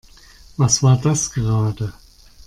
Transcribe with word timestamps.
Was 0.57 0.81
war 0.81 0.97
das 0.99 1.29
gerade? 1.31 1.93